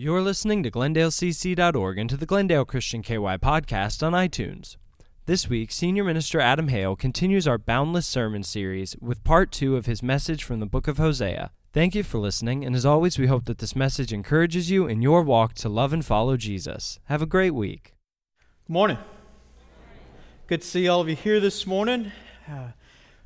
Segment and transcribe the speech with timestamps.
[0.00, 4.76] You're listening to GlendaleCC.org and to the Glendale Christian KY podcast on iTunes.
[5.26, 9.86] This week, Senior Minister Adam Hale continues our Boundless Sermon series with part two of
[9.86, 11.50] his message from the book of Hosea.
[11.72, 15.02] Thank you for listening, and as always, we hope that this message encourages you in
[15.02, 17.00] your walk to love and follow Jesus.
[17.06, 17.96] Have a great week.
[18.68, 18.98] Good morning.
[20.46, 22.12] Good to see all of you here this morning.
[22.48, 22.68] Uh,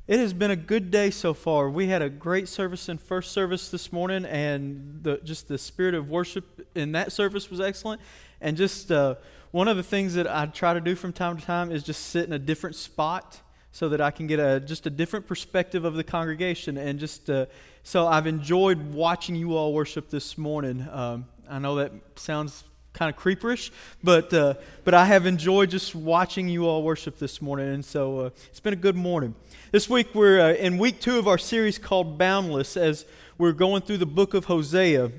[0.09, 1.71] it has been a good day so far.
[1.71, 5.95] We had a great service in first service this morning, and the, just the spirit
[5.95, 8.01] of worship in that service was excellent.
[8.41, 9.15] And just uh,
[9.53, 12.07] one of the things that I try to do from time to time is just
[12.07, 15.85] sit in a different spot so that I can get a just a different perspective
[15.85, 16.77] of the congregation.
[16.77, 17.47] And just uh,
[17.85, 20.87] so I've enjoyed watching you all worship this morning.
[20.91, 23.71] Um, I know that sounds kind of creeperish,
[24.03, 28.21] but uh, but I have enjoyed just watching you all worship this morning, and so
[28.21, 29.35] uh, it's been a good morning.
[29.71, 33.07] This week we're uh, in week two of our series called Boundless, as
[33.39, 35.11] we're going through the book of Hosea.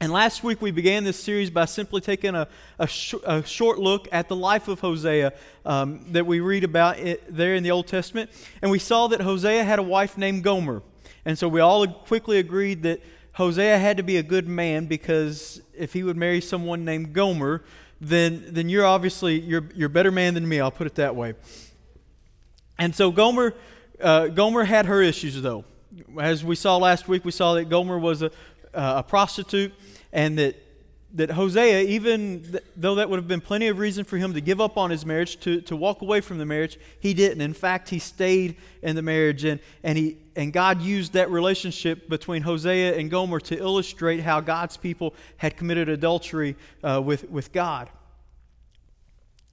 [0.00, 3.78] And last week we began this series by simply taking a, a, sh- a short
[3.78, 5.32] look at the life of Hosea
[5.64, 8.30] um, that we read about there in the Old Testament.
[8.60, 10.82] And we saw that Hosea had a wife named Gomer.
[11.24, 13.00] And so we all quickly agreed that
[13.34, 17.62] Hosea had to be a good man because if he would marry someone named Gomer,
[18.00, 20.60] then, then you're obviously you're, you're a better man than me.
[20.60, 21.34] I'll put it that way.
[22.78, 23.54] And so Gomer
[24.00, 25.64] uh, Gomer had her issues, though.
[26.20, 28.26] As we saw last week, we saw that Gomer was a,
[28.72, 29.72] uh, a prostitute,
[30.12, 30.56] and that,
[31.14, 34.60] that Hosea, even though that would have been plenty of reason for him to give
[34.60, 37.40] up on his marriage, to, to walk away from the marriage, he didn't.
[37.40, 42.08] In fact, he stayed in the marriage, and, and, he, and God used that relationship
[42.08, 47.52] between Hosea and Gomer to illustrate how God's people had committed adultery uh, with, with
[47.52, 47.88] God.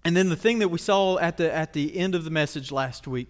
[0.03, 2.71] And then the thing that we saw at the, at the end of the message
[2.71, 3.29] last week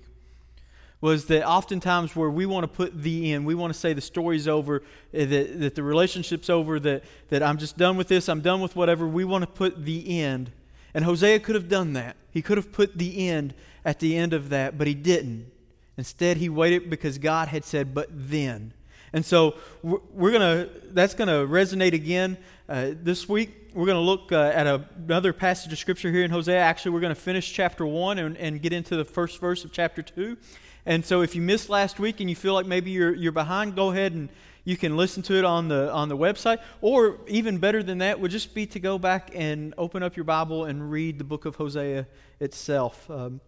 [1.02, 4.02] was that oftentimes where we want to put the end, we want to say the
[4.02, 8.30] story's over, eh, that, that the relationship's over, that, that I'm just done with this,
[8.30, 10.52] I'm done with whatever, we want to put the end.
[10.94, 12.16] And Hosea could have done that.
[12.30, 15.52] He could have put the end at the end of that, but he didn't.
[15.98, 18.74] Instead, he waited because God had said, but then.
[19.14, 22.38] And so we're, going to, that's going to resonate again
[22.70, 23.72] uh, this week.
[23.74, 26.58] We're going to look uh, at a, another passage of scripture here in Hosea.
[26.58, 29.72] Actually, we're going to finish chapter 1 and, and get into the first verse of
[29.72, 30.38] chapter 2.
[30.86, 33.76] And so if you missed last week and you feel like maybe you're, you're behind,
[33.76, 34.30] go ahead and
[34.64, 36.60] you can listen to it on the, on the website.
[36.82, 40.24] Or even better than that would just be to go back and open up your
[40.24, 42.08] Bible and read the book of Hosea
[42.40, 43.10] itself.
[43.10, 43.42] Um,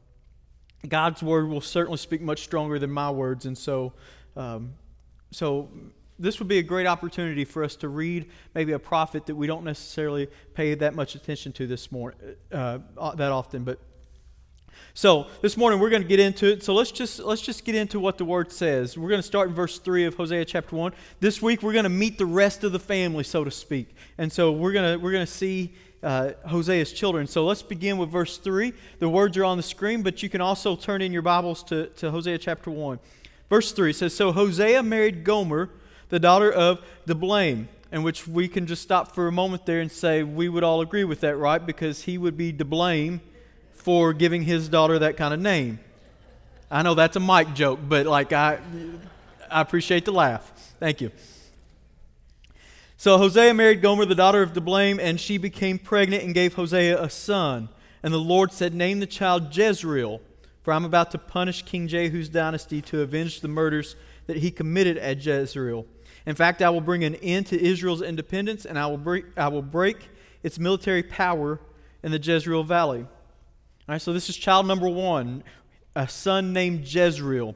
[0.88, 3.46] God's word will certainly speak much stronger than my words.
[3.46, 3.94] And so,
[4.36, 4.74] um,
[5.32, 5.70] so
[6.20, 9.48] this would be a great opportunity for us to read maybe a prophet that we
[9.48, 12.20] don't necessarily pay that much attention to this morning,
[12.52, 12.80] uh,
[13.16, 13.64] that often.
[13.64, 13.80] But
[14.94, 16.64] so this morning we're going to get into it.
[16.64, 18.98] So let's just let's just get into what the word says.
[18.98, 20.94] We're going to start in verse three of Hosea chapter one.
[21.20, 24.32] This week we're going to meet the rest of the family, so to speak, and
[24.32, 25.74] so we're going to we're going to see
[26.04, 27.28] uh, Hosea's children.
[27.28, 28.74] So let's begin with verse three.
[29.00, 31.88] The words are on the screen, but you can also turn in your Bibles to,
[31.88, 33.00] to Hosea chapter one.
[33.50, 35.70] Verse three says, "So Hosea married Gomer,
[36.10, 39.80] the daughter of the blame, In which we can just stop for a moment there
[39.80, 41.64] and say we would all agree with that, right?
[41.64, 43.22] Because he would be to blame
[43.84, 45.80] for giving his daughter that kind of name.
[46.72, 48.60] I know that's a Mike joke, but like I,
[49.52, 50.52] I appreciate the laugh.
[50.80, 51.12] Thank you.
[52.98, 57.02] So Hosea married Gomer, the daughter of Diblaim, and she became pregnant and gave Hosea
[57.02, 57.68] a son.
[58.02, 60.22] And the Lord said, Name the child Jezreel,
[60.62, 64.98] for I'm about to punish King Jehu's dynasty to avenge the murders that he committed
[64.98, 65.86] at Jezreel.
[66.26, 69.62] In fact, I will bring an end to Israel's independence, and I will I will
[69.62, 70.10] break
[70.42, 71.60] its military power
[72.02, 73.06] in the Jezreel Valley.
[73.86, 75.44] All right, so this is child number one,
[75.94, 77.54] a son named Jezreel.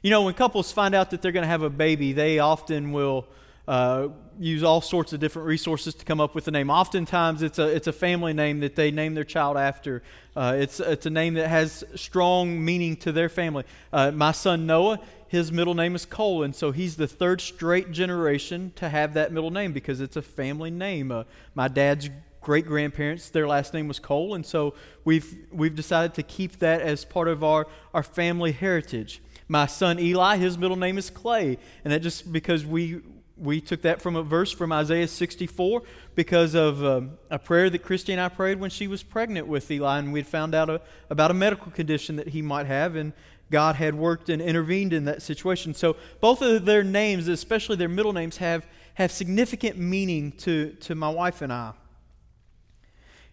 [0.00, 2.92] You know, when couples find out that they're going to have a baby, they often
[2.92, 3.26] will
[3.68, 6.70] uh, use all sorts of different resources to come up with a name.
[6.70, 10.02] Oftentimes, it's a, it's a family name that they name their child after.
[10.34, 13.64] Uh, it's, it's a name that has strong meaning to their family.
[13.92, 17.90] Uh, my son Noah, his middle name is Cole, and so he's the third straight
[17.90, 21.12] generation to have that middle name because it's a family name.
[21.12, 22.08] Uh, my dad's
[22.44, 24.74] great grandparents, their last name was Cole, and so
[25.04, 29.20] we've, we've decided to keep that as part of our, our family heritage.
[29.48, 33.00] My son Eli, his middle name is Clay, and that just because we,
[33.36, 35.82] we took that from a verse from Isaiah 64
[36.14, 39.70] because of um, a prayer that Christy and I prayed when she was pregnant with
[39.70, 43.14] Eli, and we'd found out a, about a medical condition that he might have, and
[43.50, 45.72] God had worked and intervened in that situation.
[45.72, 50.94] So both of their names, especially their middle names, have, have significant meaning to, to
[50.94, 51.72] my wife and I.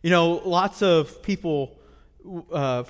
[0.04, 1.78] You know, lots of people
[2.52, 2.86] uh,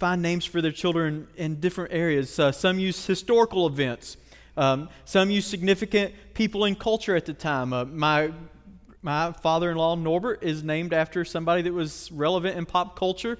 [0.00, 2.40] find names for their children in different areas.
[2.40, 4.16] Uh, some use historical events.
[4.56, 7.72] Um, some use significant people in culture at the time.
[7.72, 8.32] Uh, my
[9.00, 13.38] my father-in-law Norbert is named after somebody that was relevant in pop culture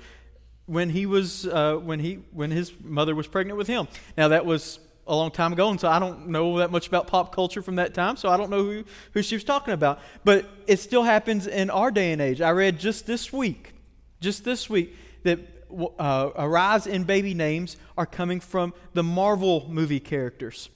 [0.67, 3.89] when he was uh, when he when his mother was pregnant with him.
[4.17, 4.79] Now that was
[5.11, 7.77] a long time ago, and so I don't know that much about pop culture from
[7.77, 9.99] that time, so I don't know who, who she was talking about.
[10.25, 12.41] But it still happens in our day and age.
[12.41, 13.75] I read just this week,
[14.21, 15.41] just this week, that
[15.99, 20.71] uh, a rise in baby names are coming from the Marvel movie characters.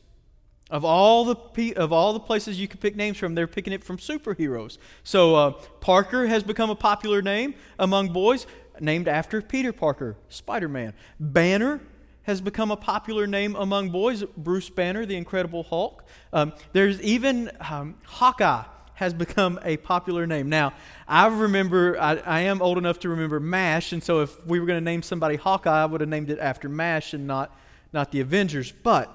[0.68, 3.84] Of all the of all the places you could pick names from, they're picking it
[3.84, 4.78] from superheroes.
[5.04, 5.50] So uh,
[5.80, 8.46] Parker has become a popular name among boys,
[8.80, 10.94] named after Peter Parker, Spider-Man.
[11.20, 11.80] Banner
[12.24, 14.24] has become a popular name among boys.
[14.36, 16.04] Bruce Banner, the Incredible Hulk.
[16.32, 20.48] Um, there's even um, Hawkeye has become a popular name.
[20.48, 20.72] Now,
[21.08, 24.66] I remember, I, I am old enough to remember MASH, and so if we were
[24.66, 27.56] going to name somebody Hawkeye, I would have named it after MASH and not,
[27.92, 28.72] not the Avengers.
[28.72, 29.10] But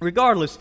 [0.00, 0.58] regardless,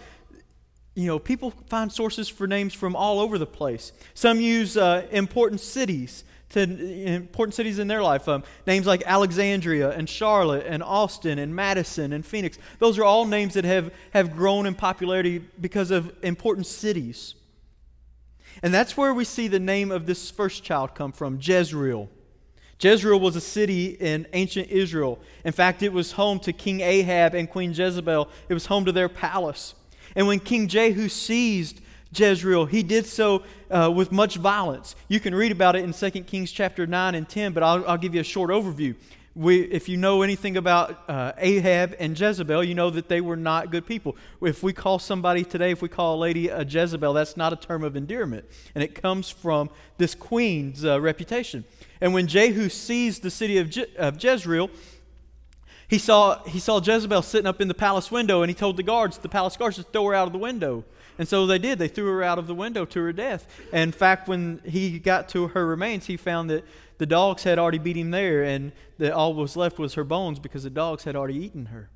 [0.95, 3.91] you know, people find sources for names from all over the place.
[4.13, 8.27] Some use uh, important cities to important cities in their life.
[8.27, 12.57] Um, names like Alexandria and Charlotte and Austin and Madison and Phoenix.
[12.79, 17.35] Those are all names that have, have grown in popularity because of important cities.
[18.63, 22.09] And that's where we see the name of this first child come from Jezreel.
[22.81, 25.19] Jezreel was a city in ancient Israel.
[25.43, 28.91] In fact, it was home to King Ahab and Queen Jezebel, it was home to
[28.91, 29.75] their palace.
[30.15, 31.81] And when King Jehu seized
[32.13, 34.95] Jezreel, he did so uh, with much violence.
[35.07, 37.97] You can read about it in 2 Kings chapter 9 and 10, but I'll, I'll
[37.97, 38.95] give you a short overview
[39.39, 43.37] we, if you know anything about uh, Ahab and Jezebel, you know that they were
[43.37, 44.17] not good people.
[44.41, 47.55] If we call somebody today, if we call a lady a Jezebel, that's not a
[47.55, 48.43] term of endearment.
[48.75, 51.63] And it comes from this queen's uh, reputation.
[52.01, 54.69] And when Jehu seized the city of, Je- of Jezreel,
[55.89, 58.83] he saw, he saw Jezebel sitting up in the palace window, and he told the
[58.83, 60.85] guards, the palace guards, to throw her out of the window.
[61.17, 61.79] And so they did.
[61.79, 63.47] They threw her out of the window to her death.
[63.73, 66.63] And in fact, when he got to her remains, he found that
[66.99, 70.37] the dogs had already beat him there, and the, all was left was her bones
[70.37, 71.89] because the dogs had already eaten her.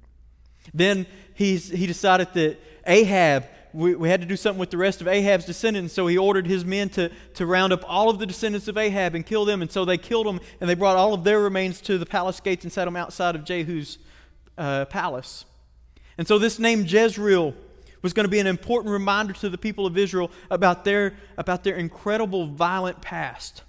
[0.74, 1.06] Then
[1.36, 2.58] he's, he decided that
[2.88, 6.18] Ahab, we, we had to do something with the rest of Ahab's descendants, so he
[6.18, 9.46] ordered his men to, to round up all of the descendants of Ahab and kill
[9.46, 9.62] them.
[9.62, 12.40] And so they killed them, and they brought all of their remains to the palace
[12.40, 13.98] gates and set them outside of Jehu's
[14.58, 15.46] uh, palace.
[16.18, 17.54] And so this name Jezreel
[18.02, 21.64] was going to be an important reminder to the people of Israel about their, about
[21.64, 23.64] their incredible violent past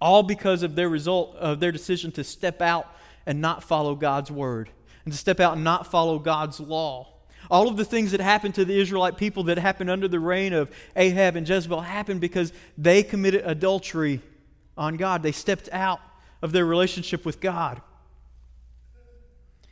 [0.00, 2.94] all because of their result of their decision to step out
[3.26, 4.70] and not follow God's word
[5.04, 7.08] and to step out and not follow God's law.
[7.50, 10.52] All of the things that happened to the Israelite people that happened under the reign
[10.52, 14.20] of Ahab and Jezebel happened because they committed adultery
[14.76, 15.22] on God.
[15.22, 16.00] They stepped out
[16.42, 17.80] of their relationship with God.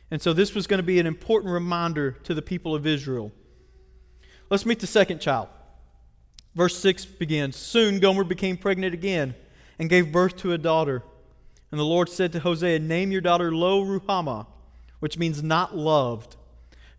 [0.09, 3.31] And so this was going to be an important reminder to the people of Israel.
[4.49, 5.49] Let's meet the second child.
[6.55, 9.35] Verse 6 begins Soon Gomer became pregnant again
[9.77, 11.03] and gave birth to a daughter.
[11.71, 14.47] And the Lord said to Hosea, Name your daughter Lo Ruhamah,
[14.99, 16.36] which means not loved,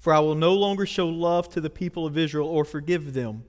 [0.08, 3.44] for I will no longer show love to the people of Israel or forgive them.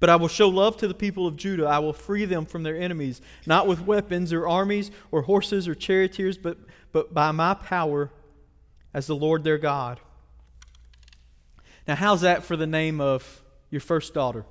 [0.00, 1.66] But I will show love to the people of Judah.
[1.66, 5.76] I will free them from their enemies, not with weapons or armies or horses or
[5.76, 6.58] charioteers, but,
[6.90, 8.10] but by my power
[8.92, 10.00] as the Lord their God.
[11.86, 14.44] Now, how's that for the name of your first daughter?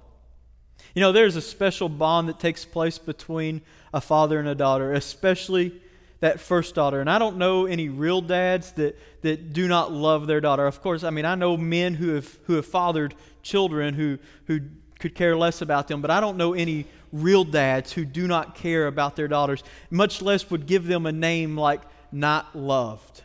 [0.94, 3.62] You know, there's a special bond that takes place between
[3.94, 5.82] a father and a daughter, especially
[6.26, 7.00] that first daughter.
[7.02, 10.66] And I don't know any real dads that, that do not love their daughter.
[10.66, 13.14] Of course, I mean, I know men who have, who have fathered
[13.44, 14.18] children who,
[14.48, 14.60] who
[15.00, 18.56] could care less about them, but I don't know any real dads who do not
[18.56, 23.22] care about their daughters, much less would give them a name like not loved.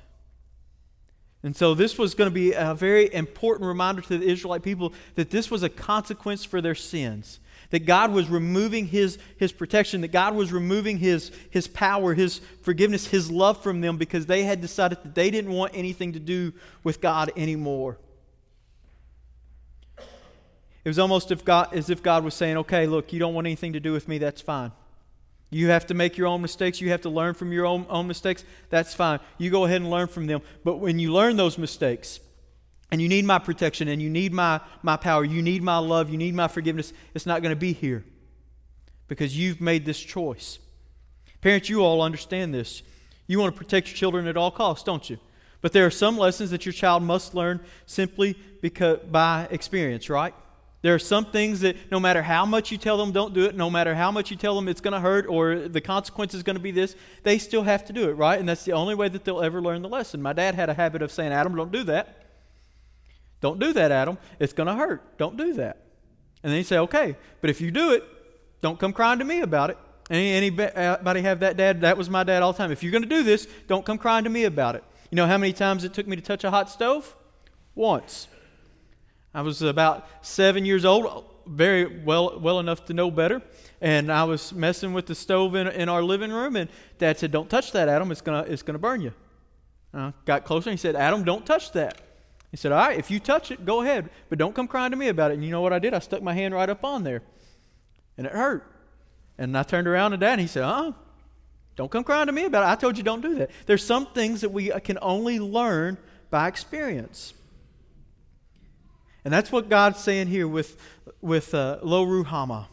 [1.43, 4.93] And so this was going to be a very important reminder to the Israelite people
[5.15, 7.41] that this was a consequence for their sins
[7.71, 12.41] that God was removing his, his protection, that God was removing his, his power, his
[12.63, 16.21] forgiveness, his love from them because they had decided that they didn't want anything to
[16.21, 17.99] do with God anymore.
[20.85, 23.47] It was almost if God, as if God was saying, okay, look, you don't want
[23.47, 24.73] anything to do with me, that's fine.
[25.51, 26.81] You have to make your own mistakes.
[26.81, 28.45] You have to learn from your own, own mistakes.
[28.71, 29.19] That's fine.
[29.37, 30.43] You go ahead and learn from them.
[30.65, 32.21] But when you learn those mistakes,
[32.91, 36.11] and you need my protection and you need my, my power, you need my love,
[36.11, 38.05] you need my forgiveness, it's not going to be here
[39.09, 40.59] because you've made this choice.
[41.41, 42.83] Parents, you all understand this.
[43.27, 45.19] You want to protect your children at all costs, don't you?
[45.63, 50.35] But there are some lessons that your child must learn simply because, by experience, right?
[50.83, 53.55] There are some things that no matter how much you tell them don't do it,
[53.55, 56.43] no matter how much you tell them it's going to hurt or the consequence is
[56.43, 58.41] going to be this, they still have to do it, right?
[58.41, 60.23] And that's the only way that they'll ever learn the lesson.
[60.23, 62.20] My dad had a habit of saying, Adam, don't do that.
[63.41, 64.19] Don't do that, Adam.
[64.39, 65.17] It's going to hurt.
[65.19, 65.79] Don't do that.
[66.43, 68.05] And then you say, okay, but if you do it,
[68.61, 69.79] don't come crying to me about it.
[70.11, 71.83] Any, anybody have that dad?
[71.83, 72.73] That was my dad all the time.
[72.73, 74.85] If you're going to do this, don't come crying to me about it.
[75.11, 77.17] You know how many times it took me to touch a hot stove?
[77.75, 78.29] Once.
[79.33, 83.41] I was about seven years old, very well, well enough to know better.
[83.81, 86.69] And I was messing with the stove in, in our living room, and
[86.99, 88.11] Dad said, Don't touch that, Adam.
[88.11, 89.13] It's going to it's gonna burn you.
[89.95, 92.01] I got closer, and he said, Adam, don't touch that.
[92.51, 94.97] He said, All right, if you touch it, go ahead, but don't come crying to
[94.97, 95.35] me about it.
[95.35, 95.95] And you know what I did?
[95.95, 97.23] I stuck my hand right up on there,
[98.17, 98.67] and it hurt.
[99.39, 100.93] And I turned around to Dad, and he said, Uh uh
[101.77, 102.73] don't come crying to me about it.
[102.73, 103.51] I told you don't do that.
[103.65, 105.97] There's some things that we can only learn
[106.29, 107.33] by experience.
[109.25, 110.77] And that's what God's saying here with,
[111.23, 112.67] with uh, Lo Ruhamah.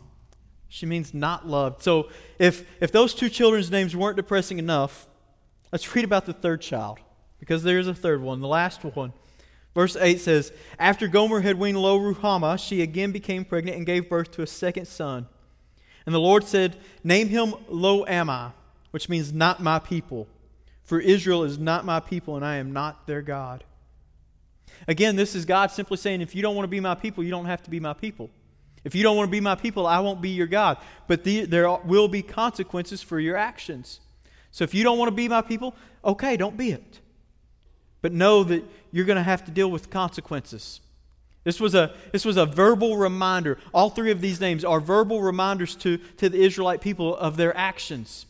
[0.68, 1.84] She means not loved.
[1.84, 5.08] So if, if those two children's names weren't depressing enough,
[5.72, 7.00] let's read about the third child,
[7.40, 9.14] because there's a third one, the last one.
[9.78, 14.10] Verse 8 says, After Gomer had weaned Lo Ruhamah, she again became pregnant and gave
[14.10, 15.28] birth to a second son.
[16.08, 18.54] And the Lord said, Name him Lo Ammi,
[18.90, 20.28] which means not my people.
[20.84, 23.64] For Israel is not my people, and I am not their God.
[24.88, 27.30] Again, this is God simply saying, if you don't want to be my people, you
[27.30, 28.32] don't have to be my people.
[28.84, 30.80] If you don't want to be my people, I won't be your God.
[31.06, 34.00] But the, there will be consequences for your actions.
[34.50, 37.00] So if you don't want to be my people, okay, don't be it.
[38.08, 40.80] But know that you're going to have to deal with consequences.
[41.44, 43.58] This was, a, this was a verbal reminder.
[43.74, 47.54] All three of these names are verbal reminders to, to the Israelite people of their
[47.58, 48.26] actions.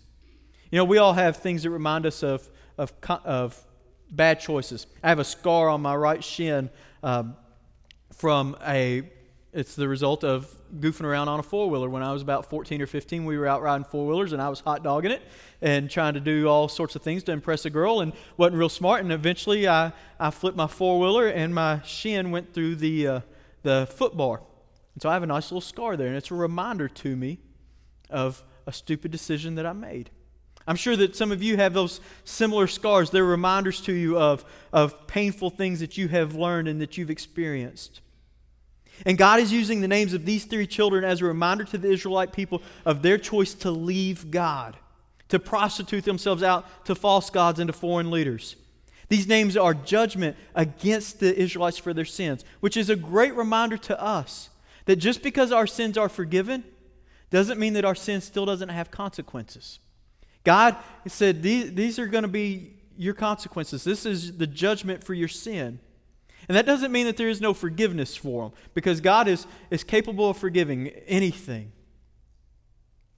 [0.71, 2.91] You know, we all have things that remind us of, of,
[3.23, 3.63] of
[4.09, 4.87] bad choices.
[5.03, 6.71] I have a scar on my right shin
[7.03, 7.35] um,
[8.13, 9.03] from a,
[9.57, 10.47] it's the result of
[10.79, 11.89] goofing around on a four wheeler.
[11.89, 14.49] When I was about 14 or 15, we were out riding four wheelers and I
[14.49, 15.23] was hot dogging it
[15.63, 18.69] and trying to do all sorts of things to impress a girl and wasn't real
[18.69, 19.01] smart.
[19.01, 23.19] And eventually I, I flipped my four wheeler and my shin went through the, uh,
[23.63, 24.43] the foot bar.
[24.93, 26.07] And so I have a nice little scar there.
[26.07, 27.39] And it's a reminder to me
[28.11, 30.11] of a stupid decision that I made.
[30.67, 33.09] I'm sure that some of you have those similar scars.
[33.09, 37.09] They're reminders to you of, of painful things that you have learned and that you've
[37.09, 38.01] experienced.
[39.05, 41.91] And God is using the names of these three children as a reminder to the
[41.91, 44.77] Israelite people of their choice to leave God,
[45.29, 48.55] to prostitute themselves out to false gods and to foreign leaders.
[49.09, 53.77] These names are judgment against the Israelites for their sins, which is a great reminder
[53.77, 54.49] to us
[54.85, 56.63] that just because our sins are forgiven
[57.29, 59.79] doesn't mean that our sin still doesn't have consequences.
[60.43, 60.75] God
[61.07, 63.83] said, These, these are going to be your consequences.
[63.83, 65.79] This is the judgment for your sin.
[66.47, 69.83] And that doesn't mean that there is no forgiveness for them, because God is, is
[69.83, 71.71] capable of forgiving anything.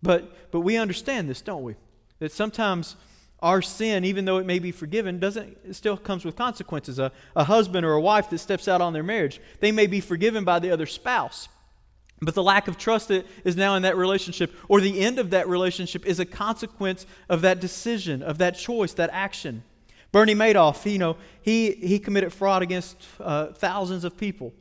[0.01, 1.75] But, but we understand this, don't we?
[2.19, 2.95] That sometimes
[3.41, 6.99] our sin, even though it may be forgiven, doesn't it still comes with consequences.
[6.99, 10.01] A, a husband or a wife that steps out on their marriage, they may be
[10.01, 11.49] forgiven by the other spouse.
[12.21, 15.29] But the lack of trust that is now in that relationship, or the end of
[15.29, 19.63] that relationship, is a consequence of that decision, of that choice, that action.
[20.11, 24.53] Bernie Madoff, you know, he, he committed fraud against uh, thousands of people.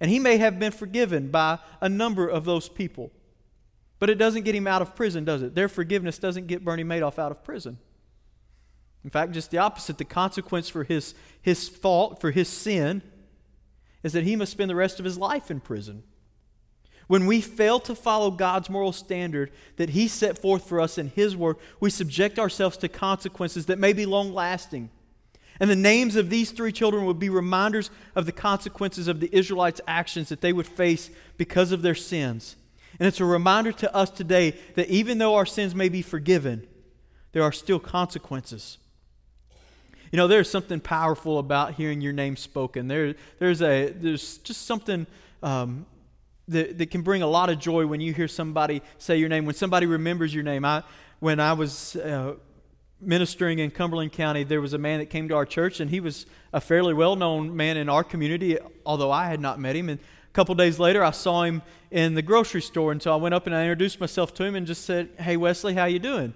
[0.00, 3.10] And he may have been forgiven by a number of those people.
[3.98, 5.54] But it doesn't get him out of prison, does it?
[5.54, 7.78] Their forgiveness doesn't get Bernie Madoff out of prison.
[9.04, 9.98] In fact, just the opposite.
[9.98, 13.02] The consequence for his, his fault, for his sin,
[14.02, 16.02] is that he must spend the rest of his life in prison.
[17.10, 21.08] When we fail to follow God's moral standard that He set forth for us in
[21.08, 24.90] His Word, we subject ourselves to consequences that may be long lasting.
[25.58, 29.28] And the names of these three children would be reminders of the consequences of the
[29.36, 32.54] Israelites' actions that they would face because of their sins.
[33.00, 36.64] And it's a reminder to us today that even though our sins may be forgiven,
[37.32, 38.78] there are still consequences.
[40.12, 42.86] You know, there's something powerful about hearing your name spoken.
[42.86, 45.08] There, there's, a, there's just something
[45.42, 45.86] um,
[46.50, 49.46] that, that can bring a lot of joy when you hear somebody say your name,
[49.46, 50.64] when somebody remembers your name.
[50.64, 50.82] I,
[51.20, 52.34] when I was uh,
[53.00, 56.00] ministering in Cumberland County, there was a man that came to our church, and he
[56.00, 59.88] was a fairly well known man in our community, although I had not met him.
[59.88, 63.16] And a couple days later, I saw him in the grocery store, and so I
[63.16, 65.98] went up and I introduced myself to him and just said, "Hey, Wesley, how you
[65.98, 66.34] doing?"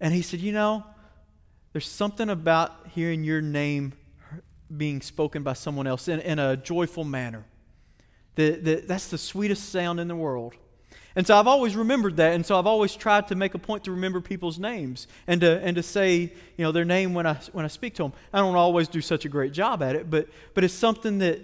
[0.00, 0.84] And he said, "You know,
[1.72, 3.94] there's something about hearing your name
[4.74, 7.44] being spoken by someone else in, in a joyful manner."
[8.34, 10.54] The, the, that's the sweetest sound in the world.
[11.14, 13.84] And so I've always remembered that, and so I've always tried to make a point
[13.84, 17.34] to remember people's names and to, and to say, you know, their name when I,
[17.52, 18.14] when I speak to them.
[18.32, 21.40] I don't always do such a great job at it, but, but it's something that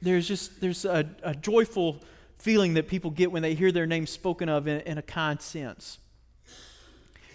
[0.00, 2.00] there's just there's a, a joyful
[2.36, 5.40] feeling that people get when they hear their name spoken of in, in a kind
[5.40, 5.98] sense.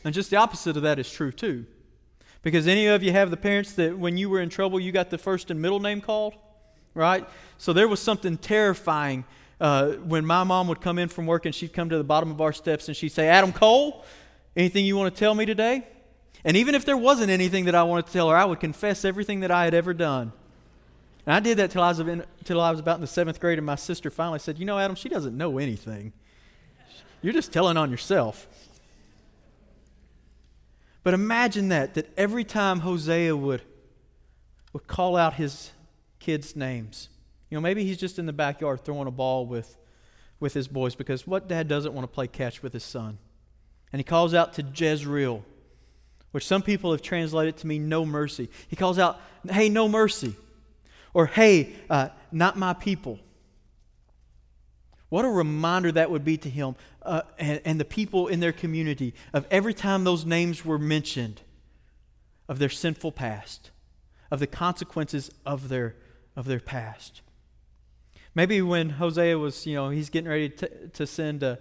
[0.03, 1.65] And just the opposite of that is true too.
[2.41, 5.09] Because any of you have the parents that when you were in trouble, you got
[5.09, 6.35] the first and middle name called?
[6.93, 7.27] Right?
[7.57, 9.25] So there was something terrifying
[9.59, 12.31] uh, when my mom would come in from work and she'd come to the bottom
[12.31, 14.05] of our steps and she'd say, Adam Cole,
[14.55, 15.85] anything you want to tell me today?
[16.45, 19.03] And even if there wasn't anything that I wanted to tell her, I would confess
[19.03, 20.31] everything that I had ever done.
[21.25, 23.39] And I did that till I was, in, till I was about in the seventh
[23.39, 26.13] grade, and my sister finally said, You know, Adam, she doesn't know anything.
[27.21, 28.47] You're just telling on yourself.
[31.03, 33.61] But imagine that, that every time Hosea would,
[34.73, 35.71] would call out his
[36.19, 37.09] kids' names,
[37.49, 39.77] you know, maybe he's just in the backyard throwing a ball with,
[40.39, 43.17] with his boys because what dad doesn't want to play catch with his son?
[43.91, 45.43] And he calls out to Jezreel,
[46.31, 48.49] which some people have translated to mean no mercy.
[48.67, 50.35] He calls out, hey, no mercy.
[51.13, 53.19] Or, hey, uh, not my people.
[55.09, 58.51] What a reminder that would be to him uh, and, and the people in their
[58.51, 61.41] community of every time those names were mentioned,
[62.47, 63.71] of their sinful past,
[64.29, 65.95] of the consequences of their,
[66.35, 67.21] of their past.
[68.35, 71.57] Maybe when Hosea was, you know, he's getting ready to, to send uh,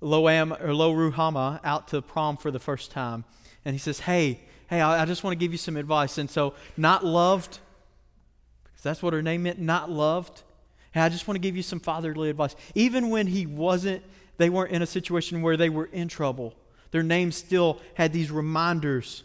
[0.00, 3.24] Loam or Lo Ruhamah out to prom for the first time,
[3.64, 6.28] and he says, "Hey, hey, I, I just want to give you some advice." And
[6.28, 7.58] so, not loved,
[8.64, 10.42] because that's what her name meant, not loved.
[10.92, 12.56] Hey, I just want to give you some fatherly advice.
[12.74, 14.02] Even when he wasn't,
[14.38, 16.54] they weren't in a situation where they were in trouble.
[16.90, 19.22] Their names still had these reminders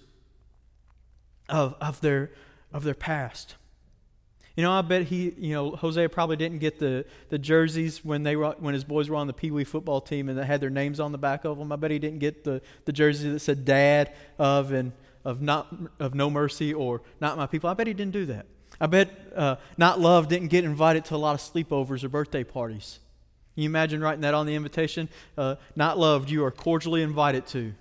[1.50, 2.32] of, of, their,
[2.72, 3.56] of their past.
[4.56, 8.24] You know, I bet he, you know, Hosea probably didn't get the, the jerseys when
[8.24, 10.62] they were when his boys were on the Pee Wee football team and they had
[10.62, 11.72] their names on the back of them.
[11.72, 14.94] I bet he didn't get the, the jersey that said "Dad" of and
[15.26, 17.70] of not of No Mercy or Not My People.
[17.70, 18.46] I bet he didn't do that.
[18.80, 22.44] I bet uh, Not Love didn't get invited to a lot of sleepovers or birthday
[22.44, 23.00] parties.
[23.56, 25.08] Can you imagine writing that on the invitation?
[25.38, 27.74] Uh, not loved, you are cordially invited to.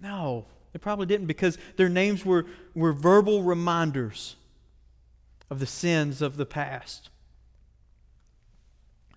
[0.00, 4.34] No, they probably didn't because their names were, were verbal reminders
[5.52, 7.10] of the sins of the past.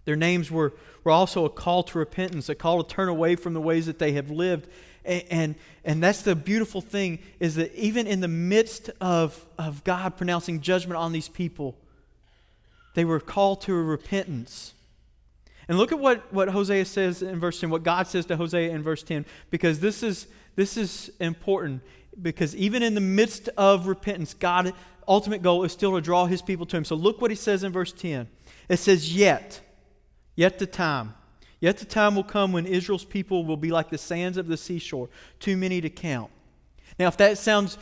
[0.03, 0.73] Their names were,
[1.05, 3.99] were also a call to repentance, a call to turn away from the ways that
[3.99, 4.67] they have lived.
[5.05, 9.85] And, and, and that's the beautiful thing is that even in the midst of, of
[9.85, 11.77] God pronouncing judgment on these people,
[12.95, 14.73] they were called to repentance.
[15.67, 18.71] And look at what, what Hosea says in verse 10, what God says to Hosea
[18.71, 21.81] in verse 10, because this is, this is important.
[22.21, 24.71] Because even in the midst of repentance, God's
[25.07, 26.85] ultimate goal is still to draw his people to him.
[26.85, 28.27] So look what he says in verse 10.
[28.69, 29.61] It says, Yet,
[30.35, 31.13] yet the time.
[31.59, 34.57] Yet the time will come when Israel's people will be like the sands of the
[34.57, 36.29] seashore, too many to count.
[36.99, 37.77] Now, if that sounds,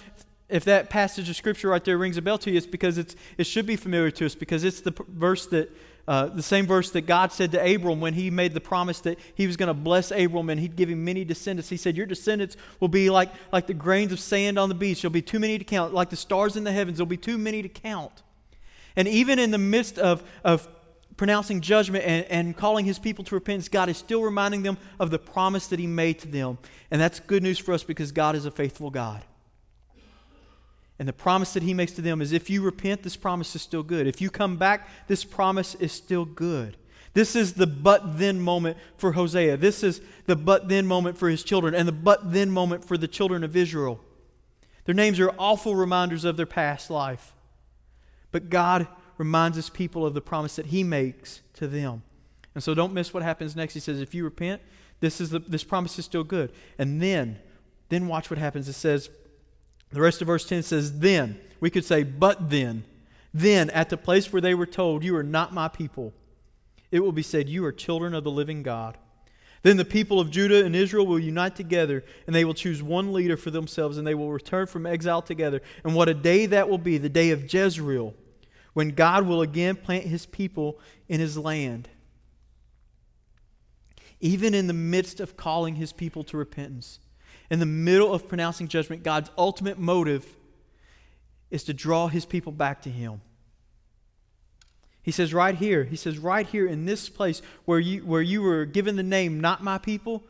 [0.50, 3.16] if that passage of scripture right there rings a bell to you, it's because it's,
[3.38, 5.72] it should be familiar to us because it's the verse that
[6.06, 9.18] uh, the same verse that God said to Abram when he made the promise that
[9.36, 11.70] he was going to bless Abram and he'd give him many descendants.
[11.70, 15.02] He said, Your descendants will be like, like the grains of sand on the beach.
[15.02, 15.94] There'll be too many to count.
[15.94, 18.22] Like the stars in the heavens, there'll be too many to count.
[18.98, 20.68] And even in the midst of, of
[21.16, 25.10] pronouncing judgment and, and calling his people to repentance, God is still reminding them of
[25.10, 26.58] the promise that he made to them.
[26.92, 29.24] And that's good news for us because God is a faithful God.
[31.00, 33.62] And the promise that he makes to them is if you repent, this promise is
[33.62, 34.08] still good.
[34.08, 36.78] If you come back, this promise is still good.
[37.14, 39.58] This is the but then moment for Hosea.
[39.58, 42.98] This is the but then moment for his children and the but then moment for
[42.98, 44.00] the children of Israel.
[44.86, 47.34] Their names are awful reminders of their past life.
[48.32, 52.02] But God reminds his people of the promise that he makes to them.
[52.56, 53.74] And so don't miss what happens next.
[53.74, 54.62] He says, if you repent,
[55.00, 56.52] this, is the, this promise is still good.
[56.78, 57.40] And then,
[57.90, 58.68] then watch what happens.
[58.68, 59.10] It says,
[59.94, 61.40] the rest of verse 10 says, Then.
[61.60, 62.84] We could say, But then.
[63.34, 66.14] Then, at the place where they were told, You are not my people,
[66.92, 68.98] it will be said, You are children of the living God.
[69.64, 73.14] Then the people of Judah and Israel will unite together, and they will choose one
[73.14, 75.62] leader for themselves, and they will return from exile together.
[75.86, 78.14] And what a day that will be, the day of Jezreel,
[78.74, 81.88] when God will again plant his people in his land.
[84.20, 87.00] Even in the midst of calling his people to repentance,
[87.50, 90.26] in the middle of pronouncing judgment, God's ultimate motive
[91.52, 93.22] is to draw his people back to him.
[95.04, 98.42] He says right here, he says right here in this place where you where you
[98.42, 100.24] were given the name not my people,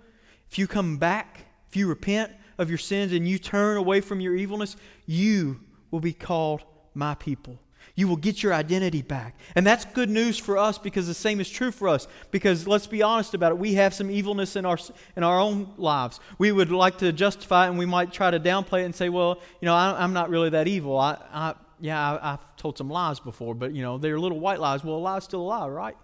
[0.49, 4.19] if you come back, if you repent of your sins and you turn away from
[4.19, 5.59] your evilness, you
[5.91, 7.59] will be called my people.
[7.95, 9.37] You will get your identity back.
[9.55, 12.07] And that's good news for us because the same is true for us.
[12.31, 14.79] Because let's be honest about it, we have some evilness in our,
[15.15, 16.19] in our own lives.
[16.39, 19.09] We would like to justify it and we might try to downplay it and say,
[19.09, 20.97] well, you know, I, am not really that evil.
[20.97, 24.59] I, I yeah, I, have told some lies before, but, you know, they're little white
[24.59, 24.83] lies.
[24.83, 25.97] Well, a lie is still a lie, right?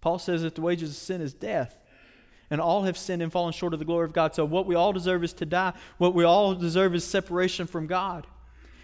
[0.00, 1.76] Paul says that the wages of sin is death.
[2.48, 4.34] And all have sinned and fallen short of the glory of God.
[4.34, 5.72] So what we all deserve is to die.
[5.98, 8.26] What we all deserve is separation from God.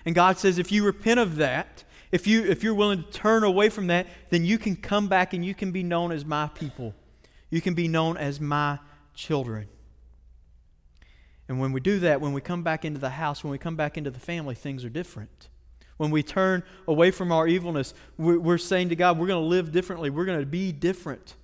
[0.04, 3.42] And God says, if you repent of that, If, you, if you're willing to turn
[3.42, 6.48] away from that, then you can come back and you can be known as my
[6.48, 6.94] people.
[7.50, 8.78] You can be known as my
[9.14, 9.68] children.
[11.48, 13.76] And when we do that, when we come back into the house, when we come
[13.76, 15.48] back into the family, things are different.
[15.96, 19.72] When we turn away from our evilness, we're saying to God, we're going to live
[19.72, 20.10] differently.
[20.10, 21.34] We're going to be different.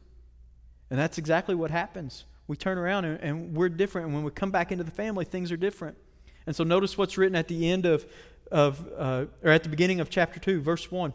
[0.91, 2.25] And that's exactly what happens.
[2.47, 4.07] We turn around and, we're different.
[4.07, 5.97] And when we come back into the family, things are different.
[6.47, 8.07] And so notice what's written at the end of,
[8.51, 11.13] of uh, or at the beginning of chapter 2, verse 1.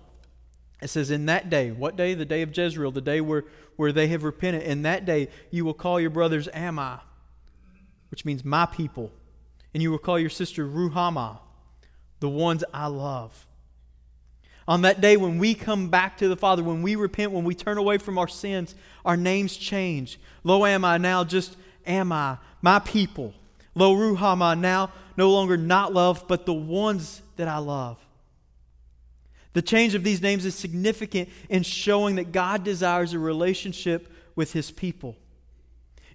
[0.82, 2.14] It says, In that day, what day?
[2.14, 3.46] The day of Jezreel, the day where,
[3.78, 4.64] where they have repented.
[4.64, 7.00] In that day, you will call your brothers Ammi,
[8.12, 9.12] which means my people.
[9.74, 11.40] And you will call your sister Ruhamah,
[12.20, 13.48] the ones I love.
[14.68, 17.56] On that day, when we come back to the Father, when we repent, when we
[17.56, 20.20] turn away from our sins, our names change.
[20.44, 23.34] Lo Ammi now just am I, my people.
[23.76, 27.98] Lo Ruhamah now no longer not loved, but the ones that I love.
[29.54, 34.52] The change of these names is significant in showing that God desires a relationship with
[34.54, 35.16] his people.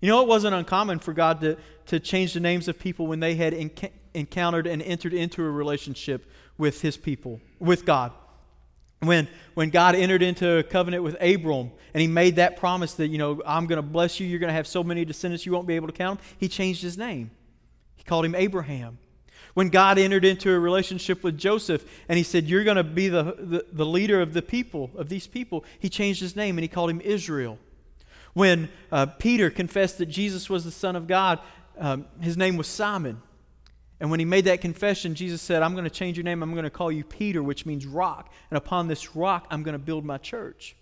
[0.01, 3.21] You know, it wasn't uncommon for God to, to change the names of people when
[3.21, 8.13] they had enc- encountered and entered into a relationship with his people, with God.
[9.01, 13.09] When, when God entered into a covenant with Abram and he made that promise that,
[13.09, 15.53] you know, I'm going to bless you, you're going to have so many descendants you
[15.53, 17.31] won't be able to count them, he changed his name.
[18.09, 18.99] Called him Abraham.
[19.53, 23.09] When God entered into a relationship with Joseph and he said, You're going to be
[23.09, 26.63] the, the, the leader of the people, of these people, he changed his name and
[26.63, 27.59] he called him Israel.
[28.33, 31.39] When uh, Peter confessed that Jesus was the Son of God,
[31.77, 33.21] um, his name was Simon.
[34.01, 36.43] And when he made that confession, Jesus said, I'm going to change your name.
[36.43, 38.33] I'm going to call you Peter, which means rock.
[38.51, 40.77] And upon this rock, I'm going to build my church.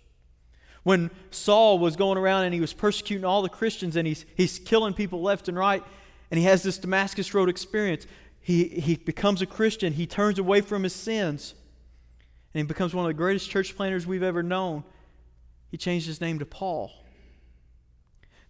[0.83, 4.59] When Saul was going around and he was persecuting all the Christians and he's, he's
[4.59, 5.83] killing people left and right,
[6.29, 8.05] and he has this Damascus Road experience,
[8.39, 9.93] he, he becomes a Christian.
[9.93, 11.53] He turns away from his sins,
[12.53, 14.83] and he becomes one of the greatest church planters we've ever known.
[15.69, 16.91] He changed his name to Paul.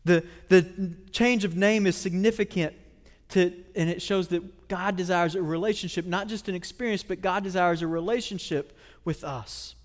[0.05, 2.73] The, the change of name is significant
[3.29, 7.43] to, and it shows that God desires a relationship, not just an experience, but God
[7.43, 9.75] desires a relationship with us.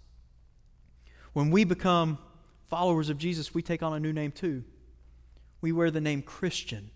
[1.33, 2.19] When we become
[2.67, 4.63] followers of Jesus, we take on a new name too.
[5.61, 6.91] We wear the name Christian.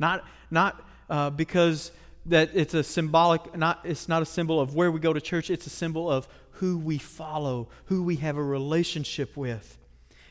[0.00, 1.92] Not, not uh, because
[2.26, 5.50] that it's a symbolic, not, it's not a symbol of where we go to church,
[5.50, 9.78] it's a symbol of who we follow, who we have a relationship with.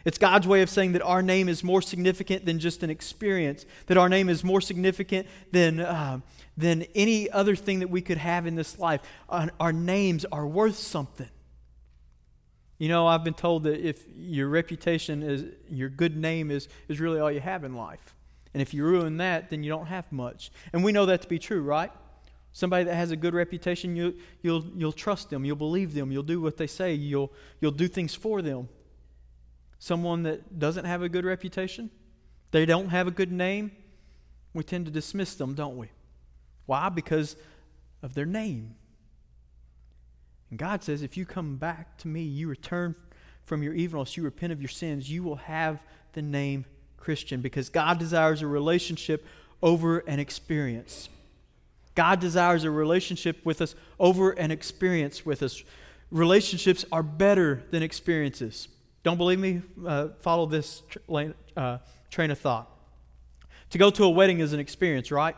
[0.05, 3.65] It's God's way of saying that our name is more significant than just an experience,
[3.87, 6.19] that our name is more significant than, uh,
[6.57, 9.01] than any other thing that we could have in this life.
[9.27, 11.29] Our, our names are worth something.
[12.77, 16.99] You know, I've been told that if your reputation is, your good name is, is
[17.01, 18.15] really all you have in life.
[18.53, 20.51] And if you ruin that, then you don't have much.
[20.73, 21.91] And we know that to be true, right?
[22.51, 26.23] Somebody that has a good reputation, you, you'll, you'll trust them, you'll believe them, you'll
[26.23, 27.31] do what they say, you'll,
[27.61, 28.69] you'll do things for them
[29.79, 31.89] someone that doesn't have a good reputation,
[32.51, 33.71] they don't have a good name,
[34.53, 35.89] we tend to dismiss them, don't we?
[36.65, 36.89] Why?
[36.89, 37.37] Because
[38.03, 38.75] of their name.
[40.49, 42.95] And God says, if you come back to me, you return
[43.45, 45.81] from your evilness, you repent of your sins, you will have
[46.13, 46.65] the name
[46.99, 49.25] Christian because God desires a relationship
[49.61, 51.09] over an experience.
[51.95, 55.63] God desires a relationship with us over an experience with us.
[56.11, 58.67] Relationships are better than experiences.
[59.03, 59.61] Don't believe me?
[59.85, 61.77] Uh, follow this tra- uh,
[62.09, 62.69] train of thought.
[63.71, 65.35] To go to a wedding is an experience, right?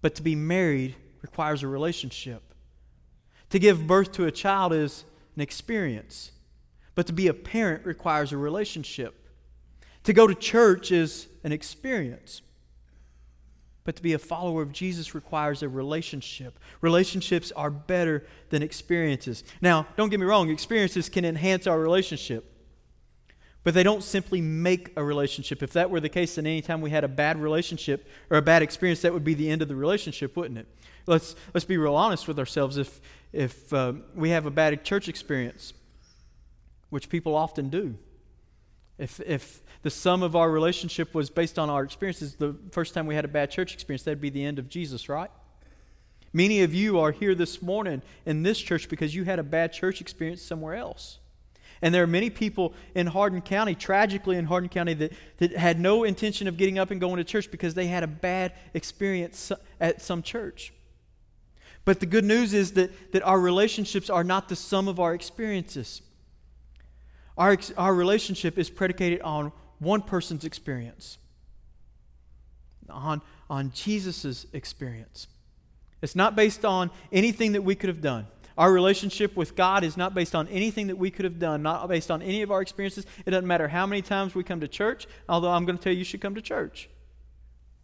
[0.00, 2.42] But to be married requires a relationship.
[3.50, 5.04] To give birth to a child is
[5.36, 6.32] an experience.
[6.94, 9.14] But to be a parent requires a relationship.
[10.08, 12.40] To go to church is an experience.
[13.84, 16.58] But to be a follower of Jesus requires a relationship.
[16.80, 19.44] Relationships are better than experiences.
[19.60, 22.50] Now, don't get me wrong, experiences can enhance our relationship,
[23.64, 25.62] but they don't simply make a relationship.
[25.62, 28.62] If that were the case, then anytime we had a bad relationship or a bad
[28.62, 30.68] experience, that would be the end of the relationship, wouldn't it?
[31.06, 32.78] Let's, let's be real honest with ourselves.
[32.78, 32.98] If,
[33.34, 35.74] if uh, we have a bad church experience,
[36.88, 37.98] which people often do,
[38.98, 43.06] if, if the sum of our relationship was based on our experiences, the first time
[43.06, 45.30] we had a bad church experience, that'd be the end of Jesus, right?
[46.32, 49.72] Many of you are here this morning in this church because you had a bad
[49.72, 51.18] church experience somewhere else.
[51.80, 55.78] And there are many people in Hardin County, tragically in Hardin County, that, that had
[55.78, 59.52] no intention of getting up and going to church because they had a bad experience
[59.80, 60.72] at some church.
[61.84, 65.14] But the good news is that, that our relationships are not the sum of our
[65.14, 66.02] experiences.
[67.38, 71.18] Our, our relationship is predicated on one person's experience,
[72.90, 75.28] on, on Jesus' experience.
[76.02, 78.26] It's not based on anything that we could have done.
[78.56, 81.88] Our relationship with God is not based on anything that we could have done, not
[81.88, 83.06] based on any of our experiences.
[83.24, 85.92] It doesn't matter how many times we come to church, although I'm going to tell
[85.92, 86.90] you you should come to church.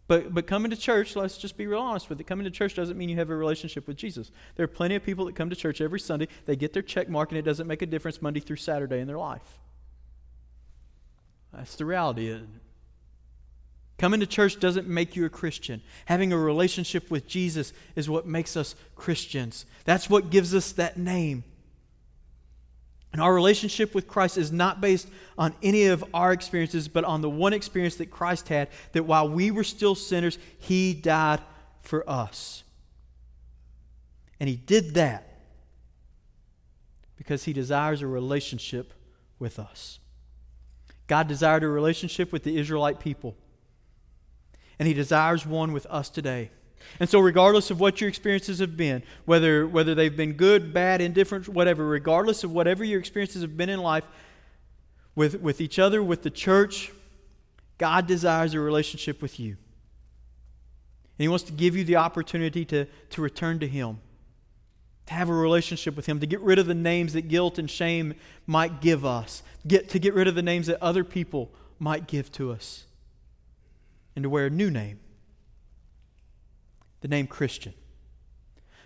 [0.07, 2.25] But, but coming to church, let's just be real honest with it.
[2.25, 4.31] Coming to church doesn't mean you have a relationship with Jesus.
[4.55, 6.27] There are plenty of people that come to church every Sunday.
[6.45, 9.07] They get their check mark, and it doesn't make a difference Monday through Saturday in
[9.07, 9.57] their life.
[11.51, 12.39] That's the reality.
[13.97, 15.81] Coming to church doesn't make you a Christian.
[16.05, 19.65] Having a relationship with Jesus is what makes us Christians.
[19.85, 21.45] That's what gives us that name.
[23.15, 27.21] And our relationship with Christ is not based on any of our experiences, but on
[27.21, 31.39] the one experience that Christ had that while we were still sinners, He died
[31.81, 32.65] for us.
[34.37, 35.29] And He did that
[37.15, 38.93] because He desires a relationship
[39.39, 39.99] with us.
[41.07, 43.37] God desired a relationship with the Israelite people,
[44.77, 46.51] and He desires one with us today.
[46.99, 51.01] And so, regardless of what your experiences have been, whether, whether they've been good, bad,
[51.01, 54.05] indifferent, whatever, regardless of whatever your experiences have been in life
[55.15, 56.91] with, with each other, with the church,
[57.77, 59.49] God desires a relationship with you.
[59.49, 63.99] And He wants to give you the opportunity to, to return to Him,
[65.07, 67.69] to have a relationship with Him, to get rid of the names that guilt and
[67.69, 68.13] shame
[68.47, 72.31] might give us, get, to get rid of the names that other people might give
[72.33, 72.85] to us,
[74.15, 74.99] and to wear a new name
[77.05, 77.71] the name Christian.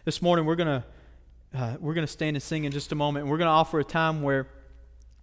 [0.03, 2.95] This morning we're going to uh, we're going to stand and sing in just a
[2.95, 4.49] moment, and we're going to offer a time where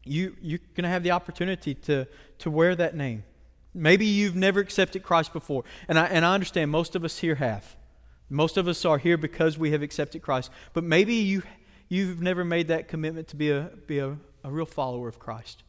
[0.03, 2.07] you you're going to have the opportunity to
[2.39, 3.23] to wear that name.
[3.75, 7.35] Maybe you've never accepted Christ before, and I and I understand most of us here
[7.35, 7.77] have.
[8.31, 11.43] Most of us are here because we have accepted Christ, but maybe you
[11.91, 15.65] you've never made that commitment to be a be a, a real follower of Christ.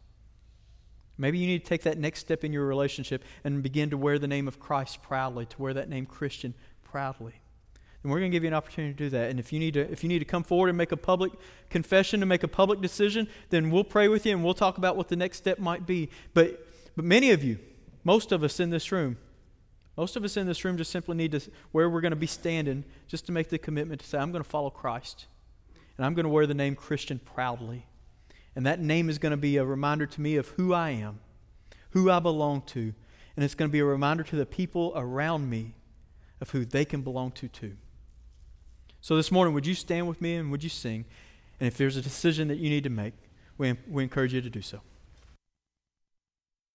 [1.17, 4.17] Maybe you need to take that next step in your relationship and begin to wear
[4.17, 6.53] the name of Christ proudly, to wear that name Christian
[6.89, 7.33] proudly.
[8.03, 9.29] And we're going to give you an opportunity to do that.
[9.29, 11.31] And if you need to, if you need to come forward and make a public
[11.69, 14.95] confession and make a public decision, then we'll pray with you and we'll talk about
[14.95, 16.09] what the next step might be.
[16.33, 17.59] But, but many of you,
[18.03, 19.17] most of us in this room,
[19.97, 22.27] most of us in this room just simply need to, where we're going to be
[22.27, 25.25] standing, just to make the commitment to say, I'm going to follow Christ.
[25.97, 27.87] And I'm going to wear the name Christian proudly.
[28.55, 31.19] And that name is going to be a reminder to me of who I am,
[31.89, 32.93] who I belong to.
[33.35, 35.73] And it's going to be a reminder to the people around me
[36.41, 37.77] of who they can belong to too.
[39.01, 41.05] So this morning, would you stand with me and would you sing?
[41.59, 43.13] And if there's a decision that you need to make,
[43.57, 44.81] we, we encourage you to do so.